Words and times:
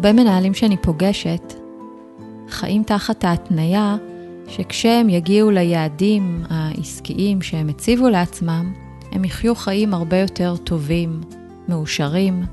הרבה 0.00 0.12
מנהלים 0.12 0.54
שאני 0.54 0.76
פוגשת 0.76 1.54
חיים 2.48 2.82
תחת 2.82 3.24
ההתניה 3.24 3.96
שכשהם 4.48 5.08
יגיעו 5.08 5.50
ליעדים 5.50 6.42
העסקיים 6.50 7.42
שהם 7.42 7.68
הציבו 7.68 8.08
לעצמם, 8.08 8.72
הם 9.12 9.24
יחיו 9.24 9.54
חיים 9.54 9.94
הרבה 9.94 10.16
יותר 10.16 10.56
טובים, 10.56 11.20
מאושרים. 11.68 12.44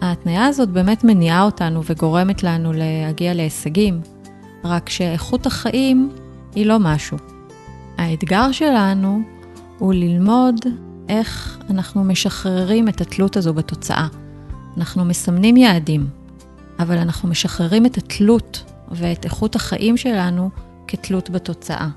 ההתניה 0.00 0.46
הזאת 0.46 0.68
באמת 0.68 1.04
מניעה 1.04 1.42
אותנו 1.42 1.80
וגורמת 1.84 2.42
לנו 2.42 2.72
להגיע 2.72 3.34
להישגים, 3.34 4.00
רק 4.64 4.88
שאיכות 4.88 5.46
החיים 5.46 6.10
היא 6.54 6.66
לא 6.66 6.78
משהו. 6.78 7.16
האתגר 7.98 8.52
שלנו 8.52 9.20
הוא 9.78 9.94
ללמוד 9.94 10.54
איך 11.08 11.58
אנחנו 11.70 12.04
משחררים 12.04 12.88
את 12.88 13.00
התלות 13.00 13.36
הזו 13.36 13.54
בתוצאה. 13.54 14.06
אנחנו 14.76 15.04
מסמנים 15.04 15.56
יעדים, 15.56 16.25
אבל 16.78 16.98
אנחנו 16.98 17.28
משחררים 17.28 17.86
את 17.86 17.98
התלות 17.98 18.72
ואת 18.90 19.24
איכות 19.24 19.56
החיים 19.56 19.96
שלנו 19.96 20.50
כתלות 20.88 21.30
בתוצאה. 21.30 21.88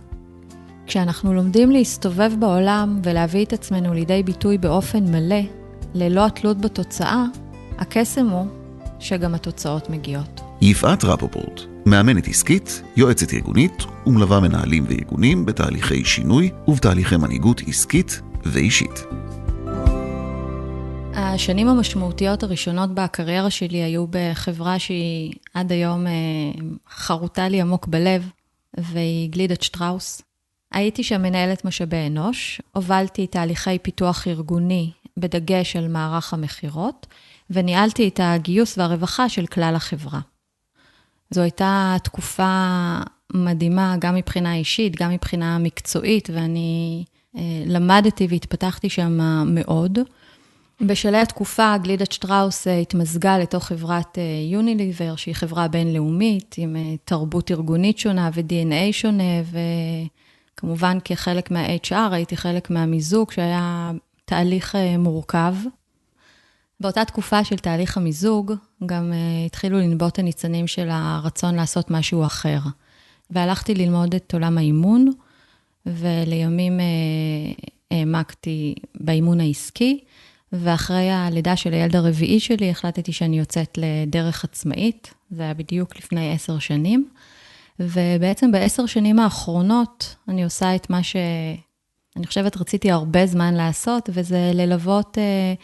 כשאנחנו 0.87 1.33
לומדים 1.33 1.71
להסתובב 1.71 2.31
בעולם 2.39 2.99
ולהביא 3.03 3.45
את 3.45 3.53
עצמנו 3.53 3.93
לידי 3.93 4.23
ביטוי 4.23 4.57
באופן 4.57 5.03
מלא, 5.11 5.41
ללא 5.93 6.25
התלות 6.25 6.61
בתוצאה, 6.61 7.25
הקסם 7.77 8.27
הוא 8.27 8.45
שגם 8.99 9.35
התוצאות 9.35 9.89
מגיעות. 9.89 10.41
יפעת 10.61 11.03
רפופורט, 11.03 11.61
מאמנת 11.85 12.27
עסקית, 12.27 12.81
יועצת 12.95 13.33
ארגונית 13.33 13.83
ומלווה 14.07 14.39
מנהלים 14.39 14.85
וארגונים 14.89 15.45
בתהליכי 15.45 16.05
שינוי 16.05 16.51
ובתהליכי 16.67 17.17
מנהיגות 17.17 17.61
עסקית 17.67 18.21
ואישית. 18.45 19.03
השנים 21.33 21.67
המשמעותיות 21.67 22.43
הראשונות 22.43 22.93
בקריירה 22.93 23.49
שלי 23.49 23.77
היו 23.77 24.05
בחברה 24.09 24.79
שהיא 24.79 25.33
עד 25.53 25.71
היום 25.71 26.07
אה, 26.07 26.11
חרוטה 26.89 27.49
לי 27.49 27.61
עמוק 27.61 27.87
בלב, 27.87 28.29
והיא 28.77 29.29
גלידת 29.29 29.61
שטראוס. 29.61 30.21
הייתי 30.71 31.03
שם 31.03 31.21
מנהלת 31.21 31.65
משאבי 31.65 32.07
אנוש, 32.07 32.61
הובלתי 32.71 33.27
תהליכי 33.27 33.79
פיתוח 33.79 34.27
ארגוני 34.27 34.91
בדגש 35.17 35.75
על 35.75 35.87
מערך 35.87 36.33
המכירות, 36.33 37.07
וניהלתי 37.49 38.07
את 38.07 38.19
הגיוס 38.23 38.77
והרווחה 38.77 39.29
של 39.29 39.45
כלל 39.45 39.73
החברה. 39.75 40.19
זו 41.29 41.41
הייתה 41.41 41.95
תקופה 42.03 42.97
מדהימה, 43.33 43.95
גם 43.99 44.15
מבחינה 44.15 44.55
אישית, 44.55 44.95
גם 44.95 45.11
מבחינה 45.11 45.57
מקצועית, 45.57 46.29
ואני 46.33 47.03
אה, 47.35 47.41
למדתי 47.65 48.27
והתפתחתי 48.29 48.89
שם 48.89 49.19
מאוד. 49.45 49.99
בשלהי 50.81 51.21
התקופה, 51.21 51.77
גלידת 51.77 52.11
שטראוס 52.11 52.67
אה, 52.67 52.77
התמזגה 52.77 53.37
לתוך 53.37 53.65
חברת 53.65 54.17
יוניליבר, 54.51 55.15
שהיא 55.15 55.35
חברה 55.35 55.67
בינלאומית, 55.67 56.55
עם 56.57 56.75
אה, 56.75 56.95
תרבות 57.05 57.51
ארגונית 57.51 57.97
שונה 57.97 58.29
ו-DNA 58.33 58.91
שונה, 58.91 59.23
וכמובן 60.55 60.97
כחלק 61.05 61.51
מה-HR 61.51 62.11
הייתי 62.11 62.37
חלק 62.37 62.69
מהמיזוג, 62.69 63.31
שהיה 63.31 63.91
תהליך 64.25 64.75
מורכב. 64.99 65.55
באותה 66.79 67.05
תקופה 67.05 67.43
של 67.43 67.57
תהליך 67.57 67.97
המיזוג, 67.97 68.53
גם 68.85 69.13
התחילו 69.45 69.77
לנבוט 69.77 70.19
הניצנים 70.19 70.67
של 70.67 70.87
הרצון 70.91 71.55
לעשות 71.55 71.91
משהו 71.91 72.25
אחר. 72.25 72.59
והלכתי 73.29 73.75
ללמוד 73.75 74.15
את 74.15 74.33
עולם 74.33 74.57
האימון, 74.57 75.11
ולימים 75.85 76.79
העמקתי 77.91 78.75
באימון 78.95 79.39
העסקי, 79.39 79.99
ואחרי 80.53 81.09
הלידה 81.11 81.55
של 81.55 81.73
הילד 81.73 81.95
הרביעי 81.95 82.39
שלי, 82.39 82.69
החלטתי 82.69 83.13
שאני 83.13 83.39
יוצאת 83.39 83.77
לדרך 83.77 84.43
עצמאית, 84.43 85.13
זה 85.31 85.41
היה 85.43 85.53
בדיוק 85.53 85.97
לפני 85.97 86.33
עשר 86.33 86.59
שנים. 86.59 87.09
ובעצם 87.79 88.51
בעשר 88.51 88.85
שנים 88.85 89.19
האחרונות, 89.19 90.15
אני 90.27 90.43
עושה 90.43 90.75
את 90.75 90.89
מה 90.89 91.03
שאני 91.03 92.27
חושבת 92.27 92.57
רציתי 92.57 92.91
הרבה 92.91 93.25
זמן 93.25 93.53
לעשות, 93.53 94.09
וזה 94.13 94.51
ללוות... 94.53 95.17
Uh, 95.17 95.59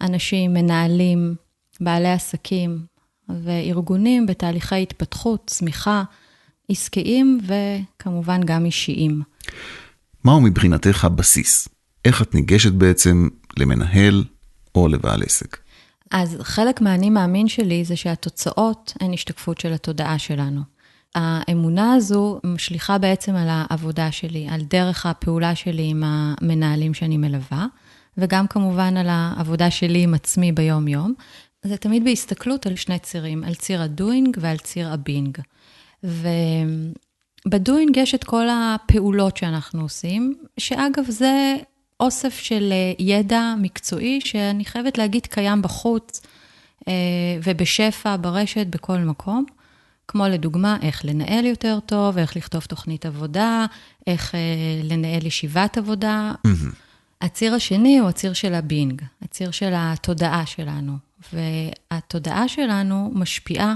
אנשים, 0.00 0.54
מנהלים, 0.54 1.34
בעלי 1.80 2.12
עסקים 2.12 2.86
וארגונים 3.28 4.26
בתהליכי 4.26 4.82
התפתחות, 4.82 5.42
צמיחה, 5.46 6.02
עסקיים 6.68 7.40
וכמובן 7.46 8.40
גם 8.44 8.64
אישיים. 8.64 9.22
מהו 10.24 10.40
מבחינתך 10.40 11.04
הבסיס? 11.04 11.68
איך 12.06 12.22
את 12.22 12.34
ניגשת 12.34 12.72
בעצם 12.72 13.28
למנהל 13.58 14.24
או 14.74 14.88
לבעל 14.88 15.22
עסק? 15.22 15.58
אז 16.10 16.36
חלק 16.42 16.80
מהאני 16.80 17.10
מאמין 17.10 17.48
שלי 17.48 17.84
זה 17.84 17.96
שהתוצאות 17.96 18.94
הן 19.00 19.12
השתקפות 19.12 19.60
של 19.60 19.72
התודעה 19.72 20.18
שלנו. 20.18 20.60
האמונה 21.14 21.94
הזו 21.94 22.40
משליכה 22.44 22.98
בעצם 22.98 23.34
על 23.34 23.46
העבודה 23.50 24.12
שלי, 24.12 24.46
על 24.50 24.60
דרך 24.62 25.06
הפעולה 25.06 25.54
שלי 25.54 25.86
עם 25.90 26.02
המנהלים 26.06 26.94
שאני 26.94 27.16
מלווה. 27.16 27.66
וגם 28.18 28.46
כמובן 28.46 28.96
על 28.96 29.06
העבודה 29.08 29.70
שלי 29.70 30.02
עם 30.02 30.14
עצמי 30.14 30.52
ביום-יום. 30.52 31.14
זה 31.64 31.76
תמיד 31.76 32.04
בהסתכלות 32.04 32.66
על 32.66 32.76
שני 32.76 32.98
צירים, 32.98 33.44
על 33.44 33.54
ציר 33.54 33.82
הדוינג 33.82 34.36
ועל 34.40 34.58
ציר 34.58 34.92
הבינג. 34.92 35.38
ובדוינג 37.46 37.96
יש 37.96 38.14
את 38.14 38.24
כל 38.24 38.46
הפעולות 38.50 39.36
שאנחנו 39.36 39.82
עושים, 39.82 40.34
שאגב, 40.58 41.04
זה 41.08 41.56
אוסף 42.00 42.38
של 42.38 42.72
ידע 42.98 43.54
מקצועי, 43.58 44.20
שאני 44.20 44.64
חייבת 44.64 44.98
להגיד 44.98 45.26
קיים 45.26 45.62
בחוץ 45.62 46.20
אה, 46.88 46.92
ובשפע, 47.44 48.16
ברשת, 48.20 48.66
בכל 48.66 48.98
מקום. 48.98 49.44
כמו 50.08 50.26
לדוגמה, 50.26 50.76
איך 50.82 51.04
לנהל 51.04 51.46
יותר 51.46 51.78
טוב, 51.86 52.18
איך 52.18 52.36
לכתוב 52.36 52.62
תוכנית 52.62 53.06
עבודה, 53.06 53.66
איך 54.06 54.34
אה, 54.34 54.40
לנהל 54.82 55.26
ישיבת 55.26 55.78
עבודה. 55.78 56.32
Mm-hmm. 56.46 56.74
הציר 57.20 57.54
השני 57.54 57.98
הוא 57.98 58.08
הציר 58.08 58.32
של 58.32 58.54
ה 58.54 58.61
being, 58.61 59.02
הציר 59.22 59.50
של 59.50 59.72
התודעה 59.76 60.46
שלנו. 60.46 60.92
והתודעה 61.32 62.48
שלנו 62.48 63.10
משפיעה 63.14 63.74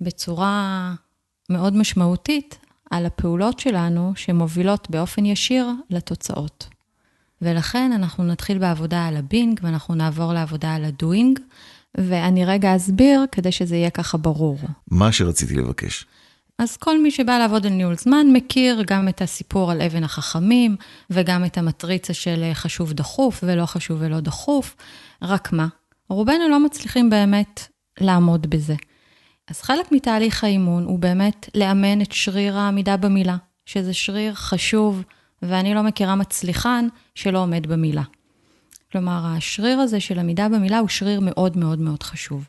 בצורה 0.00 0.94
מאוד 1.50 1.76
משמעותית 1.76 2.58
על 2.90 3.06
הפעולות 3.06 3.58
שלנו 3.58 4.12
שמובילות 4.16 4.90
באופן 4.90 5.26
ישיר 5.26 5.68
לתוצאות. 5.90 6.75
ולכן 7.42 7.92
אנחנו 7.92 8.24
נתחיל 8.24 8.58
בעבודה 8.58 9.06
על 9.06 9.16
ה 9.16 9.23
being 9.23 9.60
ואנחנו 9.62 9.94
נעבור 9.94 10.32
לעבודה 10.32 10.74
על 10.74 10.84
ה 10.84 10.92
doing, 10.92 11.38
ואני 11.98 12.44
רגע 12.44 12.76
אסביר 12.76 13.20
כדי 13.32 13.52
שזה 13.52 13.76
יהיה 13.76 13.90
ככה 13.90 14.18
ברור. 14.18 14.58
מה 14.90 15.12
שרציתי 15.12 15.54
לבקש. 15.54 16.06
אז 16.58 16.76
כל 16.76 17.02
מי 17.02 17.10
שבא 17.10 17.38
לעבוד 17.38 17.66
על 17.66 17.72
ניהול 17.72 17.96
זמן 17.96 18.26
מכיר 18.32 18.82
גם 18.86 19.08
את 19.08 19.22
הסיפור 19.22 19.70
על 19.70 19.82
אבן 19.82 20.04
החכמים, 20.04 20.76
וגם 21.10 21.44
את 21.44 21.58
המטריצה 21.58 22.14
של 22.14 22.50
חשוב 22.54 22.92
דחוף 22.92 23.40
ולא 23.46 23.66
חשוב 23.66 23.98
ולא 24.00 24.20
דחוף, 24.20 24.76
רק 25.22 25.52
מה? 25.52 25.66
רובנו 26.08 26.48
לא 26.50 26.64
מצליחים 26.64 27.10
באמת 27.10 27.60
לעמוד 28.00 28.46
בזה. 28.50 28.74
אז 29.48 29.62
חלק 29.62 29.92
מתהליך 29.92 30.44
האימון 30.44 30.84
הוא 30.84 30.98
באמת 30.98 31.48
לאמן 31.54 32.02
את 32.02 32.12
שריר 32.12 32.58
העמידה 32.58 32.96
במילה, 32.96 33.36
שזה 33.66 33.94
שריר 33.94 34.34
חשוב, 34.34 35.02
ואני 35.42 35.74
לא 35.74 35.82
מכירה 35.82 36.14
מצליחן 36.14 36.88
שלא 37.14 37.38
עומד 37.38 37.66
במילה. 37.66 38.02
כלומר, 38.92 39.22
השריר 39.24 39.78
הזה 39.78 40.00
של 40.00 40.18
עמידה 40.18 40.48
במילה 40.48 40.78
הוא 40.78 40.88
שריר 40.88 41.20
מאוד 41.20 41.56
מאוד 41.56 41.78
מאוד 41.78 42.02
חשוב. 42.02 42.48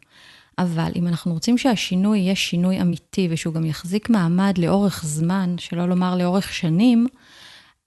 אבל 0.58 0.92
אם 0.96 1.08
אנחנו 1.08 1.34
רוצים 1.34 1.58
שהשינוי 1.58 2.20
יהיה 2.20 2.36
שינוי 2.36 2.82
אמיתי 2.82 3.28
ושהוא 3.32 3.54
גם 3.54 3.66
יחזיק 3.66 4.10
מעמד 4.10 4.58
לאורך 4.58 5.06
זמן, 5.06 5.56
שלא 5.58 5.86
לומר 5.86 6.16
לאורך 6.16 6.54
שנים, 6.54 7.08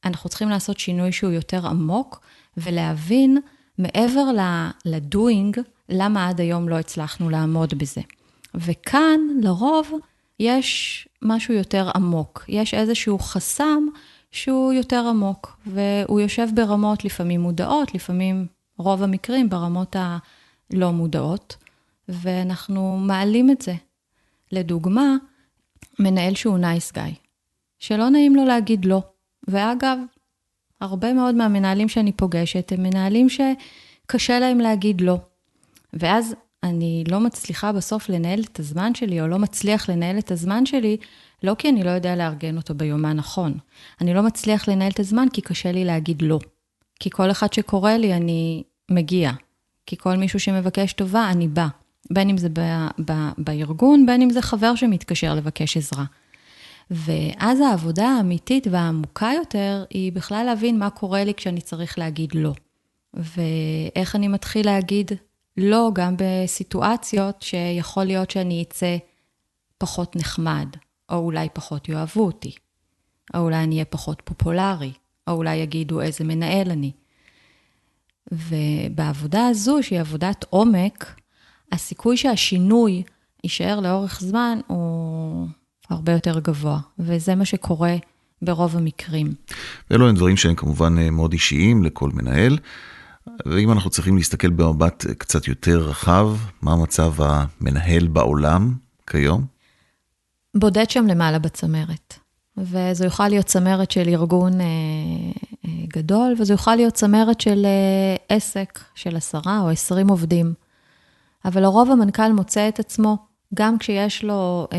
אנחנו 0.04 0.28
צריכים 0.28 0.48
לעשות 0.48 0.78
שינוי 0.78 1.12
שהוא 1.12 1.32
יותר 1.32 1.66
עמוק 1.66 2.20
ולהבין 2.56 3.38
מעבר 3.78 4.24
לדוינג, 4.84 5.60
למה 5.88 6.28
עד 6.28 6.40
היום 6.40 6.68
לא 6.68 6.78
הצלחנו 6.78 7.30
לעמוד 7.30 7.74
בזה. 7.78 8.00
וכאן, 8.54 9.20
לרוב, 9.42 9.92
יש 10.40 11.08
משהו 11.22 11.54
יותר 11.54 11.90
עמוק. 11.94 12.44
יש 12.48 12.74
איזשהו 12.74 13.18
חסם 13.18 13.86
שהוא 14.30 14.72
יותר 14.72 15.06
עמוק, 15.08 15.60
והוא 15.66 16.20
יושב 16.20 16.48
ברמות 16.54 17.04
לפעמים 17.04 17.40
מודעות, 17.40 17.94
לפעמים, 17.94 18.46
רוב 18.78 19.02
המקרים, 19.02 19.48
ברמות 19.48 19.96
הלא 19.98 20.92
מודעות. 20.92 21.56
ואנחנו 22.08 22.96
מעלים 22.98 23.50
את 23.50 23.62
זה. 23.62 23.74
לדוגמה, 24.52 25.16
מנהל 25.98 26.34
שהוא 26.34 26.58
נייס 26.58 26.92
גאי, 26.92 27.14
שלא 27.78 28.08
נעים 28.08 28.36
לו 28.36 28.44
להגיד 28.44 28.84
לא. 28.84 29.02
ואגב, 29.48 29.98
הרבה 30.80 31.12
מאוד 31.12 31.34
מהמנהלים 31.34 31.88
שאני 31.88 32.12
פוגשת 32.12 32.72
הם 32.72 32.82
מנהלים 32.82 33.26
שקשה 33.28 34.38
להם 34.38 34.58
להגיד 34.60 35.00
לא. 35.00 35.18
ואז 35.92 36.34
אני 36.62 37.04
לא 37.08 37.20
מצליחה 37.20 37.72
בסוף 37.72 38.08
לנהל 38.08 38.40
את 38.52 38.58
הזמן 38.58 38.94
שלי, 38.94 39.20
או 39.20 39.28
לא 39.28 39.38
מצליח 39.38 39.90
לנהל 39.90 40.18
את 40.18 40.30
הזמן 40.30 40.66
שלי, 40.66 40.96
לא 41.42 41.54
כי 41.58 41.68
אני 41.68 41.84
לא 41.84 41.90
יודע 41.90 42.16
לארגן 42.16 42.56
אותו 42.56 42.74
ביומן 42.74 43.16
נכון. 43.16 43.58
אני 44.00 44.14
לא 44.14 44.22
מצליח 44.22 44.68
לנהל 44.68 44.90
את 44.90 45.00
הזמן 45.00 45.26
כי 45.32 45.40
קשה 45.40 45.72
לי 45.72 45.84
להגיד 45.84 46.22
לא. 46.22 46.38
כי 47.00 47.10
כל 47.10 47.30
אחד 47.30 47.52
שקורא 47.52 47.92
לי, 47.92 48.14
אני 48.14 48.62
מגיע. 48.90 49.32
כי 49.86 49.96
כל 49.96 50.16
מישהו 50.16 50.40
שמבקש 50.40 50.92
טובה, 50.92 51.30
אני 51.30 51.48
בא. 51.48 51.66
בין 52.12 52.28
אם 52.28 52.38
זה 52.38 52.48
ב, 52.48 52.60
ב, 53.04 53.12
בארגון, 53.38 54.06
בין 54.06 54.22
אם 54.22 54.30
זה 54.30 54.42
חבר 54.42 54.74
שמתקשר 54.74 55.34
לבקש 55.34 55.76
עזרה. 55.76 56.04
ואז 56.90 57.60
העבודה 57.60 58.08
האמיתית 58.08 58.66
והעמוקה 58.70 59.30
יותר, 59.36 59.84
היא 59.90 60.12
בכלל 60.12 60.46
להבין 60.46 60.78
מה 60.78 60.90
קורה 60.90 61.24
לי 61.24 61.34
כשאני 61.34 61.60
צריך 61.60 61.98
להגיד 61.98 62.34
לא. 62.34 62.52
ואיך 63.14 64.16
אני 64.16 64.28
מתחיל 64.28 64.66
להגיד 64.66 65.12
לא 65.60 65.90
גם 65.94 66.14
בסיטואציות 66.18 67.42
שיכול 67.42 68.04
להיות 68.04 68.30
שאני 68.30 68.62
אצא 68.62 68.96
פחות 69.78 70.16
נחמד, 70.16 70.66
או 71.10 71.16
אולי 71.16 71.48
פחות 71.52 71.88
יאהבו 71.88 72.26
אותי, 72.26 72.54
או 73.34 73.40
אולי 73.40 73.56
אני 73.56 73.74
אהיה 73.74 73.84
פחות 73.84 74.22
פופולרי, 74.24 74.92
או 75.26 75.32
אולי 75.32 75.56
יגידו 75.56 76.00
איזה 76.00 76.24
מנהל 76.24 76.70
אני. 76.70 76.92
ובעבודה 78.32 79.46
הזו, 79.46 79.78
שהיא 79.82 80.00
עבודת 80.00 80.44
עומק, 80.50 81.14
הסיכוי 81.72 82.16
שהשינוי 82.16 83.02
יישאר 83.44 83.80
לאורך 83.80 84.20
זמן 84.20 84.58
הוא 84.66 85.48
הרבה 85.90 86.12
יותר 86.12 86.40
גבוה, 86.40 86.78
וזה 86.98 87.34
מה 87.34 87.44
שקורה 87.44 87.96
ברוב 88.42 88.76
המקרים. 88.76 89.34
אלו 89.92 90.08
הם 90.08 90.14
דברים 90.14 90.36
שהם 90.36 90.54
כמובן 90.54 90.98
אה, 90.98 91.10
מאוד 91.10 91.32
אישיים 91.32 91.82
לכל 91.82 92.10
מנהל, 92.14 92.58
ואם 93.46 93.72
אנחנו 93.72 93.90
צריכים 93.90 94.16
להסתכל 94.16 94.50
במבט 94.50 95.06
קצת 95.18 95.48
יותר 95.48 95.78
רחב, 95.78 96.36
מה 96.62 96.76
מצב 96.76 97.12
המנהל 97.18 98.08
בעולם 98.08 98.74
כיום? 99.06 99.44
בודד 100.56 100.90
שם 100.90 101.06
למעלה 101.06 101.38
בצמרת. 101.38 102.14
וזו 102.56 103.04
יוכל 103.04 103.28
להיות 103.28 103.46
צמרת 103.46 103.90
של 103.90 104.08
ארגון 104.08 104.60
אה, 104.60 104.66
אה, 105.64 105.70
גדול, 105.88 106.34
וזו 106.38 106.54
יוכל 106.54 106.74
להיות 106.74 106.94
צמרת 106.94 107.40
של 107.40 107.66
אה, 107.66 108.36
עסק 108.36 108.78
של 108.94 109.16
עשרה 109.16 109.60
או 109.60 109.70
עשרים 109.70 110.08
עובדים. 110.08 110.54
אבל 111.44 111.62
לרוב 111.62 111.90
המנכ"ל 111.90 112.32
מוצא 112.32 112.68
את 112.68 112.80
עצמו, 112.80 113.18
גם 113.54 113.78
כשיש 113.78 114.24
לו 114.24 114.68
אה, 114.72 114.78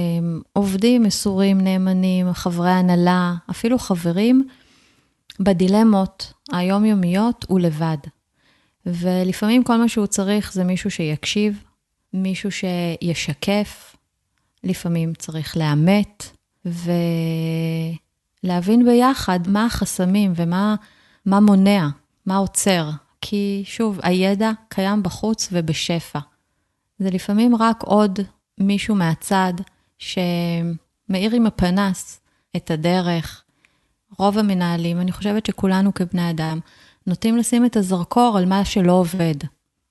עובדים 0.54 1.04
מסורים, 1.04 1.62
נאמנים, 1.62 2.34
חברי 2.34 2.70
הנהלה, 2.70 3.34
אפילו 3.50 3.80
חברים, 3.80 4.48
בדילמות 5.40 6.34
היומיומיות 6.52 7.46
הוא 7.50 7.60
לבד. 7.60 7.98
ולפעמים 8.86 9.64
כל 9.64 9.78
מה 9.78 9.90
שהוא 9.90 10.08
צריך 10.08 10.54
זה 10.54 10.64
מישהו 10.64 10.92
שיקשיב, 10.92 11.64
מישהו 12.14 12.50
שישקף, 12.52 13.96
לפעמים 14.64 15.14
צריך 15.14 15.58
לאמת, 15.58 16.38
ולהבין 18.44 18.86
ביחד 18.86 19.40
מה 19.48 19.66
החסמים 19.66 20.34
ומה 20.36 20.76
מה 21.26 21.40
מונע, 21.40 21.88
מה 22.26 22.38
עוצר. 22.38 22.90
כי 23.22 23.64
שוב, 23.66 24.00
הידע 24.04 24.52
קיים 24.70 25.04
בחוץ 25.04 25.50
ובשפע. 25.52 26.20
זה 27.00 27.10
לפעמים 27.10 27.56
רק 27.56 27.84
עוד 27.84 28.20
מישהו 28.58 28.96
מהצד 28.96 29.54
שמאיר 29.98 31.36
עם 31.36 31.46
הפנס 31.46 32.22
את 32.56 32.72
הדרך. 32.72 33.44
רוב 34.18 34.38
המנהלים, 34.38 35.02
אני 35.02 35.12
חושבת 35.12 35.46
שכולנו 35.46 35.94
כבני 35.94 36.30
אדם, 36.30 36.60
נוטים 37.08 37.38
לשים 37.38 37.66
את 37.66 37.76
הזרקור 37.76 38.38
על 38.38 38.46
מה 38.46 38.66
שלא 38.66 38.92
עובד. 38.92 39.36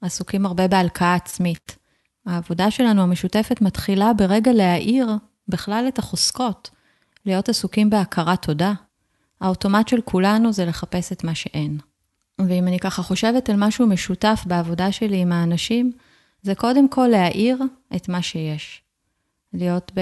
עסוקים 0.00 0.46
הרבה 0.46 0.68
בהלקאה 0.68 1.14
עצמית. 1.14 1.76
העבודה 2.26 2.70
שלנו 2.70 3.02
המשותפת 3.02 3.60
מתחילה 3.60 4.12
ברגע 4.12 4.52
להאיר 4.52 5.08
בכלל 5.48 5.84
את 5.88 5.98
החוזקות, 5.98 6.70
להיות 7.26 7.48
עסוקים 7.48 7.90
בהכרת 7.90 8.42
תודה. 8.42 8.72
האוטומט 9.40 9.88
של 9.88 10.00
כולנו 10.00 10.52
זה 10.52 10.64
לחפש 10.64 11.12
את 11.12 11.24
מה 11.24 11.34
שאין. 11.34 11.78
ואם 12.38 12.68
אני 12.68 12.78
ככה 12.78 13.02
חושבת 13.02 13.50
על 13.50 13.56
משהו 13.58 13.86
משותף 13.86 14.42
בעבודה 14.46 14.92
שלי 14.92 15.20
עם 15.20 15.32
האנשים, 15.32 15.92
זה 16.42 16.54
קודם 16.54 16.88
כל 16.88 17.06
להאיר 17.06 17.58
את 17.96 18.08
מה 18.08 18.22
שיש. 18.22 18.82
להיות 19.52 19.92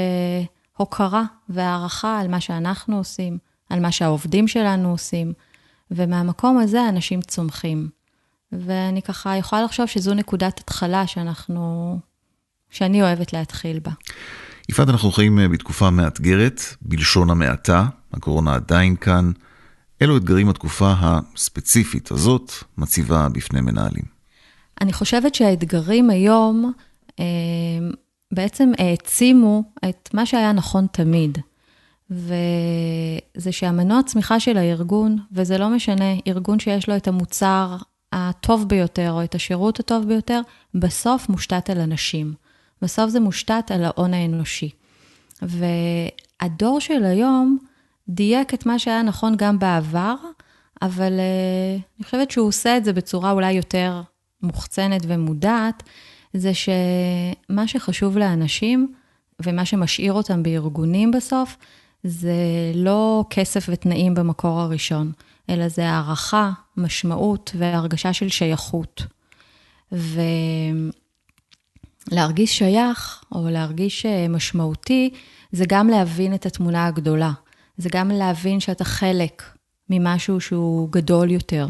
בהוקרה 0.76 1.22
והערכה 1.48 2.20
על 2.20 2.28
מה 2.28 2.40
שאנחנו 2.40 2.98
עושים, 2.98 3.38
על 3.70 3.80
מה 3.80 3.92
שהעובדים 3.92 4.48
שלנו 4.48 4.90
עושים, 4.90 5.32
ומהמקום 5.90 6.58
הזה 6.58 6.88
אנשים 6.88 7.22
צומחים. 7.22 7.88
ואני 8.52 9.02
ככה 9.02 9.36
יכולה 9.36 9.62
לחשוב 9.62 9.86
שזו 9.86 10.14
נקודת 10.14 10.58
התחלה 10.58 11.06
שאנחנו, 11.06 11.98
שאני 12.70 13.02
אוהבת 13.02 13.32
להתחיל 13.32 13.78
בה. 13.78 13.90
יפעת, 14.68 14.88
אנחנו 14.88 15.12
חיים 15.12 15.38
אה, 15.38 15.48
בתקופה 15.48 15.90
מאתגרת, 15.90 16.60
בלשון 16.82 17.30
המעטה, 17.30 17.86
הקורונה 18.12 18.54
עדיין 18.54 18.96
כאן. 18.96 19.30
אילו 20.00 20.16
אתגרים 20.16 20.48
התקופה 20.48 20.94
הספציפית 21.00 22.10
הזאת 22.10 22.52
מציבה 22.78 23.28
בפני 23.28 23.60
מנהלים? 23.60 24.04
אני 24.80 24.92
חושבת 24.92 25.34
שהאתגרים 25.34 26.10
היום 26.10 26.72
אה, 27.20 27.24
בעצם 28.32 28.70
העצימו 28.78 29.62
את 29.88 30.08
מה 30.14 30.26
שהיה 30.26 30.52
נכון 30.52 30.86
תמיד. 30.92 31.38
וזה 32.10 33.52
שהמנוע 33.52 34.02
צמיחה 34.02 34.40
של 34.40 34.56
הארגון, 34.56 35.18
וזה 35.32 35.58
לא 35.58 35.68
משנה, 35.68 36.14
ארגון 36.26 36.58
שיש 36.58 36.88
לו 36.88 36.96
את 36.96 37.08
המוצר 37.08 37.76
הטוב 38.12 38.68
ביותר 38.68 39.12
או 39.12 39.24
את 39.24 39.34
השירות 39.34 39.80
הטוב 39.80 40.08
ביותר, 40.08 40.40
בסוף 40.74 41.28
מושתת 41.28 41.70
על 41.70 41.80
אנשים. 41.80 42.34
בסוף 42.82 43.10
זה 43.10 43.20
מושתת 43.20 43.70
על 43.70 43.84
ההון 43.84 44.14
האנושי. 44.14 44.70
והדור 45.42 46.80
של 46.80 47.04
היום 47.04 47.58
דייק 48.08 48.54
את 48.54 48.66
מה 48.66 48.78
שהיה 48.78 49.02
נכון 49.02 49.34
גם 49.36 49.58
בעבר, 49.58 50.14
אבל 50.82 51.12
uh, 51.12 51.82
אני 51.98 52.04
חושבת 52.04 52.30
שהוא 52.30 52.48
עושה 52.48 52.76
את 52.76 52.84
זה 52.84 52.92
בצורה 52.92 53.30
אולי 53.30 53.52
יותר 53.52 54.02
מוחצנת 54.42 55.00
ומודעת, 55.06 55.82
זה 56.34 56.52
שמה 56.54 57.68
שחשוב 57.68 58.18
לאנשים, 58.18 58.92
ומה 59.42 59.64
שמשאיר 59.64 60.12
אותם 60.12 60.42
בארגונים 60.42 61.10
בסוף, 61.10 61.56
זה 62.04 62.32
לא 62.74 63.24
כסף 63.30 63.66
ותנאים 63.68 64.14
במקור 64.14 64.60
הראשון, 64.60 65.12
אלא 65.50 65.68
זה 65.68 65.88
הערכה, 65.88 66.50
משמעות 66.76 67.52
והרגשה 67.58 68.12
של 68.12 68.28
שייכות. 68.28 69.02
ולהרגיש 72.12 72.58
שייך, 72.58 73.24
או 73.32 73.48
להרגיש 73.50 74.06
אה, 74.06 74.26
משמעותי, 74.28 75.10
זה 75.52 75.64
גם 75.68 75.88
להבין 75.88 76.34
את 76.34 76.46
התמונה 76.46 76.86
הגדולה. 76.86 77.32
זה 77.76 77.88
גם 77.92 78.10
להבין 78.10 78.60
שאתה 78.60 78.84
חלק 78.84 79.42
ממשהו 79.90 80.40
שהוא 80.40 80.88
גדול 80.92 81.30
יותר. 81.30 81.66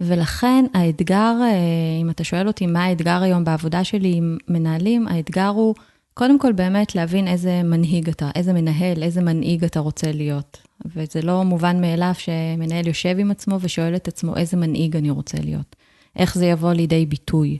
ולכן 0.00 0.64
האתגר, 0.74 1.34
אה, 1.42 2.00
אם 2.02 2.10
אתה 2.10 2.24
שואל 2.24 2.46
אותי 2.46 2.66
מה 2.66 2.84
האתגר 2.84 3.22
היום 3.22 3.44
בעבודה 3.44 3.84
שלי 3.84 4.14
עם 4.16 4.38
מנהלים, 4.48 5.08
האתגר 5.08 5.46
הוא 5.46 5.74
קודם 6.18 6.38
כל 6.38 6.52
באמת 6.52 6.94
להבין 6.94 7.28
איזה 7.28 7.62
מנהיג 7.62 8.08
אתה, 8.08 8.30
איזה 8.34 8.52
מנהל, 8.52 9.02
איזה 9.02 9.22
מנהיג 9.22 9.64
אתה 9.64 9.80
רוצה 9.80 10.12
להיות. 10.12 10.58
וזה 10.86 11.22
לא 11.22 11.44
מובן 11.44 11.80
מאליו 11.80 12.12
שמנהל 12.18 12.86
יושב 12.86 13.16
עם 13.18 13.30
עצמו 13.30 13.58
ושואל 13.60 13.96
את 13.96 14.08
עצמו 14.08 14.36
איזה 14.36 14.56
מנהיג 14.56 14.96
אני 14.96 15.10
רוצה 15.10 15.38
להיות. 15.44 15.76
איך 16.16 16.34
זה 16.34 16.46
יבוא 16.46 16.72
לידי 16.72 17.06
ביטוי. 17.06 17.58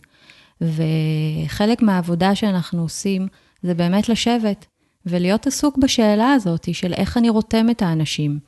וחלק 0.61 1.83
מהעבודה 1.83 2.35
שאנחנו 2.35 2.83
עושים 2.83 3.29
זה 3.63 3.75
באמת 3.75 4.09
לשבת 4.09 4.67
ולהיות 5.07 5.47
עסוק 5.47 5.79
בשאלה 5.79 6.33
הזאת 6.33 6.75
של 6.75 6.93
איך 6.93 7.17
אני 7.17 7.31
רותם 7.31 7.71
את 7.71 7.83
האנשים, 7.83 8.39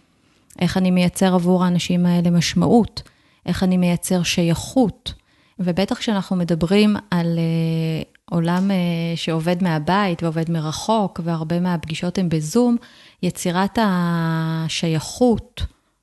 איך 0.60 0.76
אני 0.76 0.90
מייצר 0.90 1.34
עבור 1.34 1.64
האנשים 1.64 2.06
האלה 2.06 2.30
משמעות, 2.30 3.02
איך 3.46 3.62
אני 3.62 3.76
מייצר 3.76 4.22
שייכות. 4.22 5.14
ובטח 5.58 5.98
כשאנחנו 5.98 6.36
מדברים 6.36 6.96
על 7.10 7.38
uh, 7.38 8.19
עולם 8.30 8.70
uh, 8.70 8.74
שעובד 9.16 9.62
מהבית 9.62 10.22
ועובד 10.22 10.50
מרחוק, 10.50 11.20
והרבה 11.24 11.60
מהפגישות 11.60 12.18
הן 12.18 12.28
בזום, 12.28 12.76
יצירת 13.22 13.78
השייכות 13.82 15.62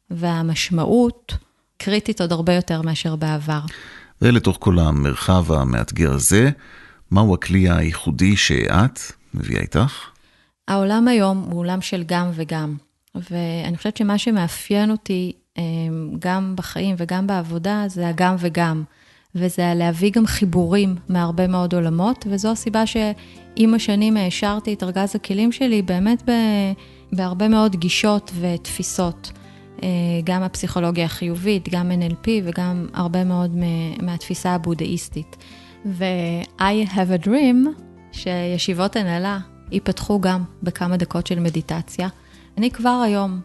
והמשמעות 0.10 1.34
קריטית 1.78 2.22
עוד 2.22 2.32
הרבה 2.32 2.54
יותר 2.54 2.82
מאשר 2.82 3.16
בעבר. 3.16 3.60
ולתוך 4.22 4.58
כל 4.60 4.80
המרחב 4.80 5.52
המאתגר 5.52 6.14
הזה, 6.14 6.50
מהו 7.12 7.34
הכלי 7.34 7.70
הייחודי 7.70 8.36
שאת 8.36 9.00
מביאה 9.34 9.62
איתך? 9.62 10.10
העולם 10.68 11.08
היום 11.08 11.48
הוא 11.52 11.60
עולם 11.60 11.82
של 11.82 12.04
גם 12.06 12.32
וגם. 12.34 12.76
ואני 13.16 13.78
חושבת 13.78 13.98
שמה 13.98 14.18
שמאפיין 14.18 14.92
אותי 14.92 15.34
אה, 15.58 15.64
גם 16.20 16.54
בחיים 16.56 16.96
וגם 16.98 17.28
בעבודה 17.28 17.84
זה 17.88 18.08
הגם 18.08 18.36
וגם. 18.40 18.84
וזה 19.38 19.74
להביא 19.76 20.12
גם 20.12 20.26
חיבורים 20.26 20.96
מהרבה 21.10 21.48
מאוד 21.48 21.74
עולמות, 21.74 22.26
וזו 22.30 22.52
הסיבה 22.52 22.86
שעם 22.86 23.74
השנים 23.74 24.18
העשרתי 24.18 24.74
את 24.74 24.84
ארגז 24.84 25.16
הכלים 25.16 25.52
שלי 25.52 25.82
באמת 25.82 26.30
ב, 26.30 26.32
בהרבה 27.12 27.48
מאוד 27.48 27.76
גישות 27.76 28.32
ותפיסות. 28.40 29.32
אה, 29.84 29.88
גם 30.24 30.44
הפסיכולוגיה 30.44 31.06
החיובית, 31.06 31.70
גם 31.70 31.92
NLP 31.92 32.28
וגם 32.44 32.88
הרבה 32.94 33.24
מאוד 33.24 33.56
מהתפיסה 34.02 34.54
הבודהיסטית. 34.54 35.38
ו-I 35.86 36.88
have 36.90 37.24
a 37.24 37.26
dream, 37.26 37.82
שישיבות 38.12 38.96
הנהלה 38.96 39.40
ייפתחו 39.72 40.22
גם 40.22 40.44
בכמה 40.64 40.98
דקות 40.98 41.28
של 41.28 41.40
מדיטציה. 41.40 42.08
אני 42.58 42.72
כבר 42.72 43.02
היום, 43.06 43.42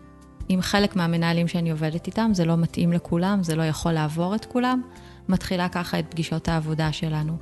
עם 0.49 0.61
חלק 0.61 0.97
מהמנהלים 0.97 1.49
שאני 1.49 1.71
עובדת 1.71 2.07
איתם, 2.07 2.31
זה 2.35 2.45
לא 2.45 2.57
מתאים 2.57 2.93
לכולם, 2.93 3.43
זה 3.43 3.57
לא 3.57 3.63
יכול 3.63 3.93
לעבור 3.93 4.35
את 4.35 4.45
כולם, 4.45 4.83
מתחילה 5.29 5.69
ככה 5.69 5.99
את 5.99 6.05
פגישות 6.11 6.49
העבודה 6.49 6.93
שלנו. 6.93 7.37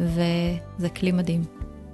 וזה 0.00 0.88
כלי 0.96 1.12
מדהים. 1.12 1.42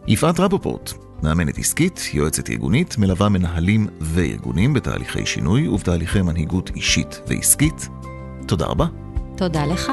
יפעת 0.06 0.40
רבופורט, 0.40 0.92
מאמנת 1.22 1.58
עסקית, 1.58 2.00
יועצת 2.12 2.50
ארגונית, 2.50 2.98
מלווה 2.98 3.28
מנהלים 3.28 3.86
וארגונים 4.00 4.74
בתהליכי 4.74 5.26
שינוי 5.26 5.68
ובתהליכי 5.68 6.22
מנהיגות 6.22 6.70
אישית 6.76 7.20
ועסקית. 7.26 7.88
תודה 8.46 8.66
רבה. 8.66 8.86
תודה 9.36 9.66
לך. 9.66 9.92